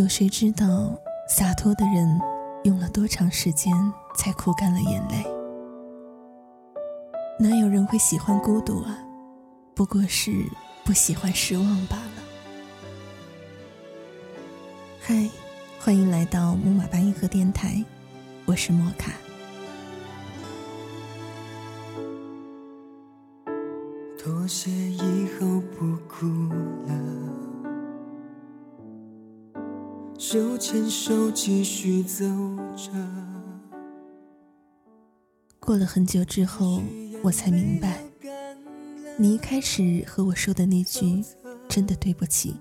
[0.00, 2.18] 有谁知道洒脱的人
[2.64, 3.70] 用了多长时间
[4.16, 5.26] 才哭干了眼泪？
[7.38, 8.98] 哪有人会喜欢孤独啊？
[9.74, 10.32] 不过是
[10.86, 12.12] 不喜欢失望罢了。
[15.02, 15.28] 嗨，
[15.78, 17.84] 欢迎来到木马八音盒电台，
[18.46, 19.12] 我是莫卡。
[24.18, 26.26] 妥协以后不哭
[26.86, 27.49] 了。
[30.32, 32.24] 手牵手继续走
[32.76, 32.92] 着。
[35.58, 36.80] 过了很久之后，
[37.20, 38.00] 我才明白，
[39.16, 41.24] 你一开始和我说的那句
[41.68, 42.54] “真的对不起”，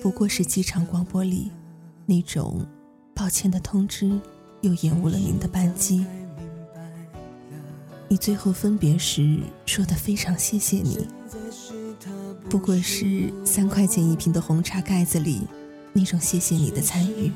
[0.00, 1.52] 不过是机场广播里
[2.06, 2.66] 那种
[3.14, 4.18] 抱歉的通知，
[4.62, 6.06] 又延误了您的班机。
[8.08, 11.06] 你最后分别时说的非常谢谢你，
[12.48, 15.42] 不过是三块钱一瓶的红茶盖子里。
[15.96, 17.30] 那种谢谢你的参与。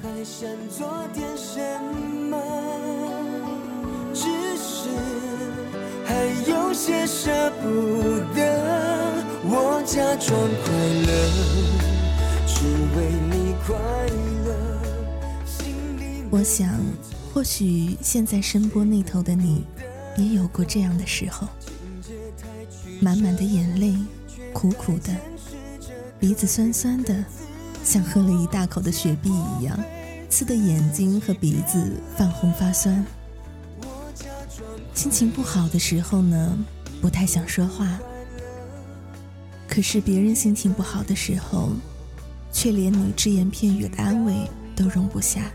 [16.30, 16.68] 我想，
[17.32, 19.64] 或许现在声波那头的你，
[20.16, 21.46] 也有过这样的时候，
[23.00, 23.94] 满满的眼泪，
[24.52, 25.14] 苦苦的，
[26.18, 27.24] 鼻子酸酸的。
[27.88, 29.74] 像喝了一大口的雪碧一样，
[30.28, 33.02] 刺的眼睛和鼻子泛红发酸。
[34.92, 36.58] 心情不好的时候呢，
[37.00, 37.98] 不太想说话。
[39.66, 41.70] 可是别人心情不好的时候，
[42.52, 44.34] 却连你只言片语的安慰
[44.76, 45.50] 都容不下。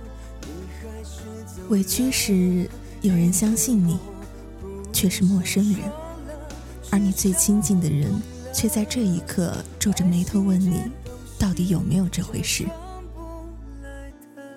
[1.70, 2.68] 委屈时
[3.04, 4.00] 有人相信你，
[4.92, 5.82] 却是陌生人；
[6.90, 8.12] 而你最亲近的人，
[8.52, 10.82] 却在这一刻皱着眉头问你。
[11.44, 12.66] 到底有没有这回事？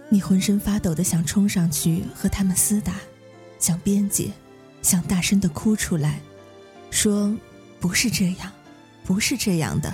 [0.08, 2.94] 你浑身发抖的想冲上去和他们厮打，
[3.58, 4.30] 想辩解，
[4.82, 6.20] 想大声的哭出来，
[6.88, 7.36] 说
[7.80, 8.52] 不是这样，
[9.04, 9.92] 不是这样的。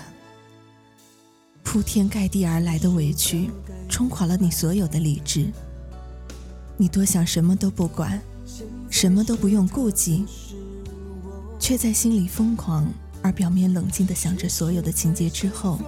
[1.63, 3.51] 铺天盖地而来的委屈，
[3.89, 5.51] 冲垮了你所有的理智。
[6.77, 8.21] 你多想什么都不管，
[8.91, 10.27] 什么都不用顾忌，
[11.59, 12.87] 却在心里疯狂
[13.23, 15.81] 而表面冷静的想着所有的情节之后。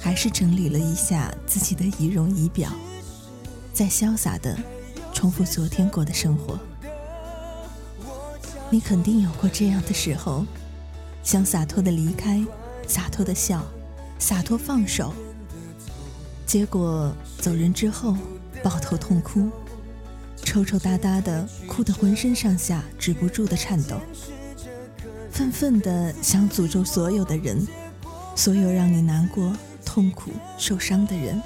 [0.00, 2.72] 还是整理了一下自己的仪容仪表，
[3.72, 4.56] 再潇洒的
[5.12, 6.58] 重复昨天过的生活。
[8.70, 10.46] 你肯定有过这样的时候，
[11.22, 12.42] 想洒脱的离开，
[12.88, 13.62] 洒脱的笑，
[14.18, 15.12] 洒脱放手，
[16.46, 18.16] 结果走人之后
[18.62, 19.50] 抱头痛哭，
[20.42, 24.00] 抽抽搭搭的哭得浑身上下止不住的颤抖，
[25.30, 27.66] 愤愤的想诅咒所有的人，
[28.34, 29.52] 所有让你难过。
[29.92, 31.42] 痛苦、受伤的人，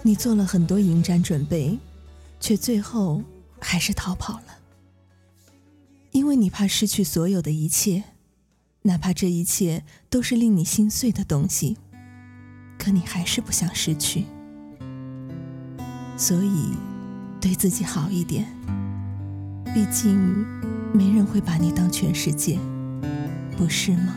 [0.00, 1.78] 你做了很多迎战准备，
[2.40, 3.22] 却最后
[3.60, 4.56] 还是逃跑了，
[6.12, 8.04] 因为你怕失去所有的一切，
[8.84, 11.76] 哪怕这一切都是令你心碎的东西，
[12.78, 14.24] 可你还是不想失去，
[16.16, 16.70] 所以
[17.38, 18.46] 对自己好一点，
[19.74, 20.16] 毕竟
[20.94, 22.58] 没人会把你当全世界，
[23.58, 24.16] 不是吗？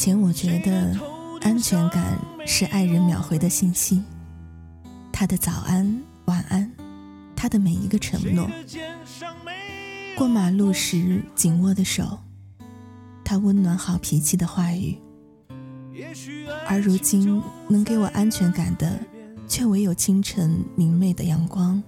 [0.00, 0.98] 前我觉得
[1.42, 4.02] 安全感是爱人秒回的信息，
[5.12, 6.72] 他的早安、晚安，
[7.36, 8.48] 他的每一个承诺，
[10.16, 12.18] 过马路时紧握的手，
[13.22, 14.96] 他温暖好脾气的话语。
[16.66, 18.98] 而如今能给我安全感的，
[19.46, 21.82] 却唯有清晨明媚的阳光，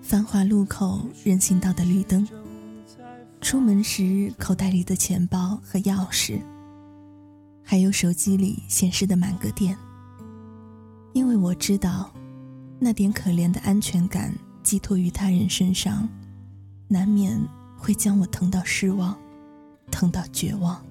[0.00, 2.26] 繁华路口人行道的绿灯，
[3.42, 6.40] 出门时口袋里的钱包和钥匙。
[7.70, 9.76] 还有手机里显示的满格电，
[11.12, 12.10] 因为我知道，
[12.78, 16.08] 那点可怜的安全感寄托于他人身上，
[16.88, 17.38] 难免
[17.76, 19.14] 会将我疼到失望，
[19.90, 20.82] 疼到绝望。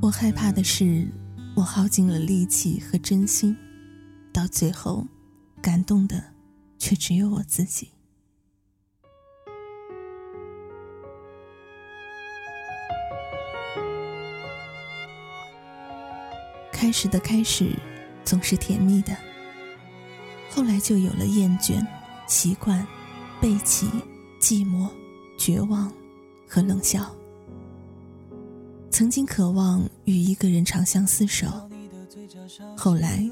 [0.00, 1.06] 我害怕的是，
[1.54, 3.54] 我耗尽了力气和真心，
[4.32, 5.06] 到最后，
[5.60, 6.24] 感动的
[6.78, 7.90] 却只有我自己。
[16.86, 17.72] 开始的开始
[18.24, 19.12] 总是甜蜜的，
[20.52, 21.84] 后来就有了厌倦、
[22.28, 22.86] 习惯、
[23.40, 23.88] 背弃、
[24.40, 24.88] 寂寞、
[25.36, 25.92] 绝望
[26.46, 27.12] 和冷笑。
[28.88, 31.68] 曾经渴望与一个人长相厮守，
[32.76, 33.28] 后来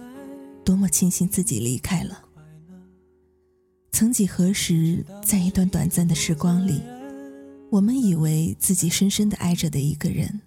[0.64, 2.24] 多么庆幸自己离开了。
[3.92, 6.82] 曾几何时，在一段短暂的时光里，
[7.70, 10.40] 我们以为自己深深的爱着的一个人，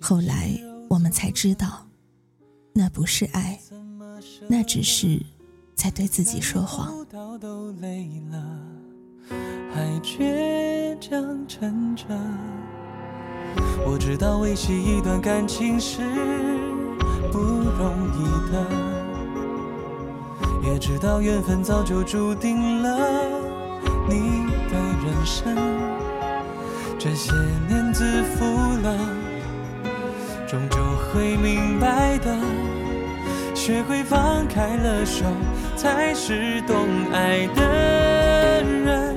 [0.00, 1.86] 后来我们才知道。
[2.72, 3.58] 那不是爱，
[4.48, 5.20] 那只是
[5.74, 7.06] 在对自己说谎。
[9.72, 12.04] 还倔强撑着。
[13.86, 16.00] 我知道维系一段感情是
[17.30, 18.66] 不容易的，
[20.64, 22.98] 也知道缘分早就注定了
[24.08, 25.56] 你的人生。
[26.98, 27.32] 这些
[27.68, 28.44] 年自负
[28.82, 29.19] 了。
[30.50, 32.36] 终究会明白的，
[33.54, 35.24] 学会放开了手，
[35.76, 39.16] 才是懂爱的人。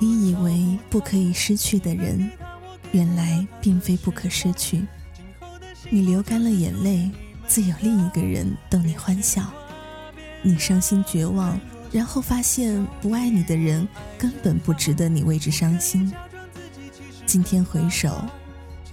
[0.00, 2.28] 你以为不可以失去的人，
[2.90, 4.84] 原来并非不可失去。
[5.88, 7.08] 你流干了眼泪，
[7.46, 9.44] 自有另一个人逗你欢笑。
[10.42, 11.56] 你伤心绝望，
[11.92, 13.86] 然后发现不爱你的人
[14.18, 16.12] 根本不值得你为之伤心。
[17.24, 18.20] 今天回首。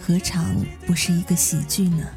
[0.05, 2.07] 何尝不是一个喜剧呢？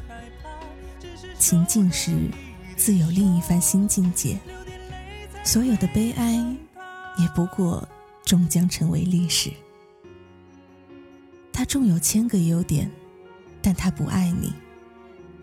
[1.39, 2.29] 情境时，
[2.77, 4.37] 自有另一番新境界。
[5.43, 6.33] 所有的悲哀，
[7.17, 7.89] 也不过
[8.23, 9.51] 终将成为历史。
[11.51, 12.91] 他纵有千个优点，
[13.59, 14.53] 但他不爱你，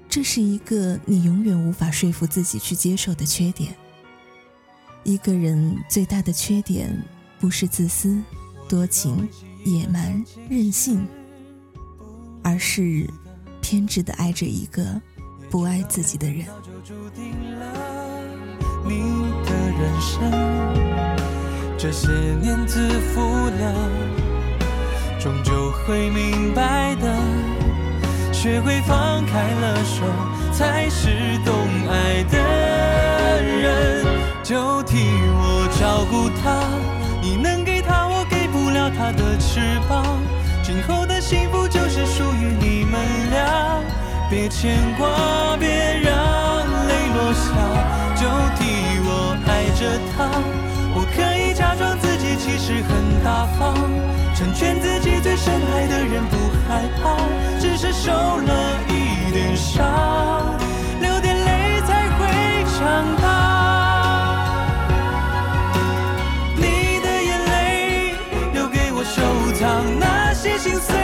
[0.09, 3.75] 这是一个你永远无法说服自己去接受的缺点。
[5.03, 6.97] 一个人最大的缺点，
[7.41, 8.23] 不是自私、
[8.69, 9.29] 多情、
[9.65, 11.05] 野蛮、任性。
[12.57, 13.07] 而是
[13.61, 14.83] 偏执的爱着一个
[15.51, 16.47] 不爱自己的人。
[18.83, 20.33] 你的人生
[21.77, 22.09] 这些
[22.41, 23.91] 年自负了，
[25.21, 27.15] 终究会明白的。
[28.33, 30.03] 学会放开了手，
[30.51, 31.55] 才是懂
[31.91, 34.07] 爱的人。
[34.43, 36.67] 就替我照顾他，
[37.21, 40.03] 你能给他，我给不了他的翅膀。
[40.63, 43.01] 今后幸福就是属于你们
[43.33, 43.83] 俩，
[44.31, 45.69] 别牵挂，别
[46.01, 46.15] 让
[46.87, 47.51] 泪落下，
[48.15, 48.23] 就
[48.55, 48.63] 替
[49.03, 50.31] 我爱着他。
[50.95, 53.75] 我可以假装自己其实很大方，
[54.37, 56.37] 成全自己最深爱的人，不
[56.69, 57.19] 害怕，
[57.59, 60.55] 只是受了一点伤，
[61.01, 62.23] 流点泪才会
[62.79, 63.26] 长大。
[70.67, 70.97] 心碎，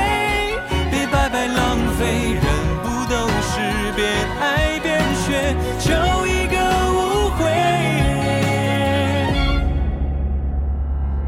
[0.90, 2.42] 别白白浪费，人
[2.82, 3.60] 不都是
[3.94, 4.02] 边
[4.40, 5.92] 爱边学，求
[6.26, 6.56] 一个
[6.90, 7.40] 无悔。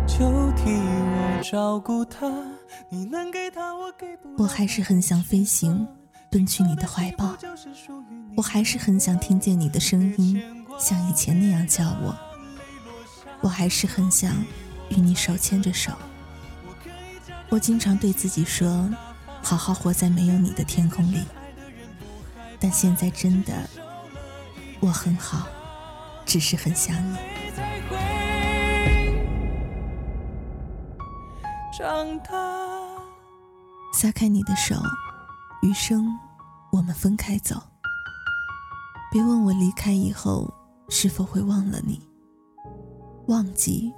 [0.09, 0.19] 就
[0.57, 2.29] 替我照顾他，
[2.89, 5.87] 你能给他，我给不我还是很想飞行，
[6.29, 7.37] 奔去你的怀抱。
[8.37, 10.43] 我还是很想听见你的声音，
[10.77, 12.13] 像以前那样叫我。
[13.41, 14.33] 我还是很想
[14.89, 15.93] 与你手牵着手。
[17.51, 18.91] 我经常对自己说，
[19.43, 21.25] 好好活在没有你的天空里。
[22.59, 23.53] 但现在真的，
[24.81, 25.47] 我很好，
[26.25, 27.17] 只是很想你。
[31.79, 32.33] 长大，
[33.93, 34.77] 撒开你的手，
[35.63, 36.07] 余生
[36.73, 37.63] 我们分开走。
[39.13, 40.53] 别问我离开以后
[40.89, 42.01] 是否会忘了你，
[43.27, 43.93] 忘记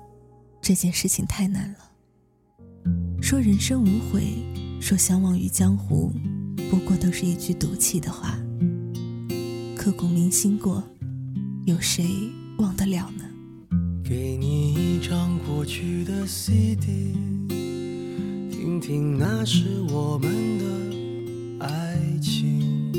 [0.60, 1.78] 这件事情太难了。
[3.26, 4.22] 说人生无悔，
[4.80, 6.12] 说相忘于江湖，
[6.70, 8.38] 不过都是一句赌气的话。
[9.76, 10.80] 刻骨铭心过，
[11.64, 12.06] 有谁
[12.58, 13.24] 忘得了呢？
[14.04, 17.16] 给你一张过去的 CD，
[18.48, 20.30] 听听那是我们
[20.60, 22.92] 的爱情。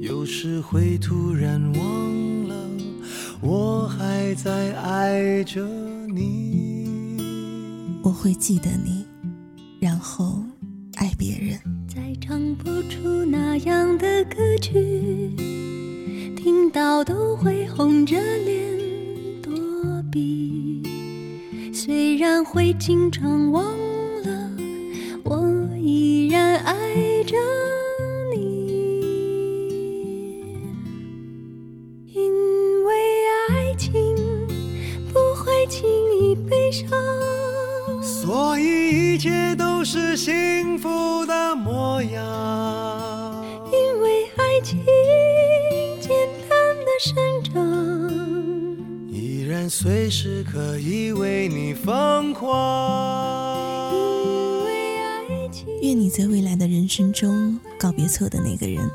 [0.00, 2.70] 有时会突然忘了，
[3.40, 5.68] 我还在爱着
[6.06, 7.18] 你。
[8.04, 9.04] 我会记得你，
[9.84, 10.42] 然后
[10.94, 11.60] 爱别人。
[11.86, 14.72] 再唱不出那样的歌曲，
[16.34, 18.66] 听到都会红着脸
[19.42, 19.52] 躲
[20.10, 20.82] 避。
[21.70, 23.62] 虽然会经常忘
[24.22, 24.50] 了，
[25.22, 26.74] 我依然爱
[27.24, 27.36] 着
[41.26, 43.44] 的模样。
[43.72, 44.84] 因为爱情
[46.00, 46.10] 简
[46.48, 47.52] 单的生长，
[49.10, 53.92] 依然随时可以为你疯狂。
[53.92, 58.88] 因为爱情愿你在未来的人生中告别错的那个人，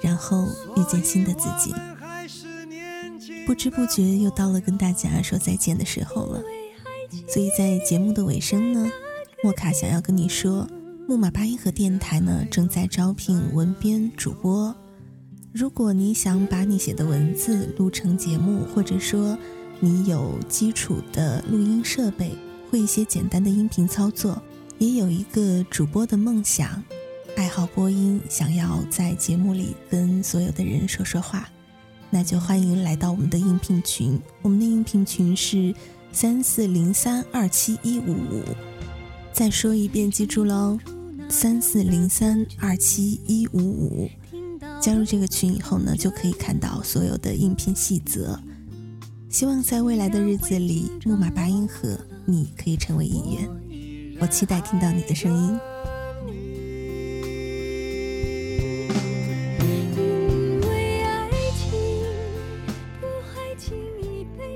[0.00, 0.46] 然后
[0.76, 1.72] 遇见新的自己。
[3.46, 6.42] 不知不觉又到了跟大家说再见的时候了，
[7.28, 8.90] 所以在节目的尾声呢，
[9.42, 10.66] 莫卡想要跟你说，
[11.06, 14.74] 木马八音盒电台呢正在招聘文编主播。
[15.52, 19.36] 如果你想把你写的文字录成节目，或者说
[19.80, 22.34] 你有基础的录音设备，
[22.70, 24.42] 会一些简单的音频操作，
[24.78, 26.82] 也有一个主播的梦想，
[27.36, 31.46] 爱好播音，想要在节目里跟所有的人说说话。
[32.08, 35.74] 那就欢迎来到我们的应聘群，我们的应聘群是
[36.12, 38.42] 三四零三二七一五五。
[39.34, 40.78] 再说一遍，记住喽，
[41.28, 44.08] 三四零三二七一五五。
[44.80, 48.38] 加入这个群以后呢，就可以看到所有的应聘细则。
[49.28, 54.16] 希望在未来的日子里，木马八音盒你可以成为一员。
[54.20, 55.58] 我期待听到你的声音。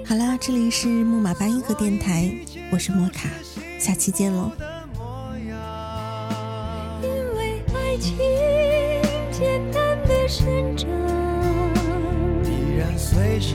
[0.07, 2.33] 好啦，这里是木马八音盒电台，
[2.71, 3.29] 我是莫卡，
[3.81, 4.53] 下期见喽。
[10.29, 10.87] 生长，
[12.45, 13.55] 依然随时